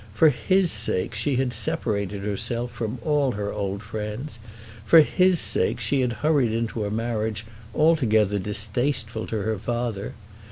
[0.15, 4.39] For his sake she had separated herself from all her old friends.
[4.83, 10.13] For his sake she had hurried into a marriage altogether distasteful to her father.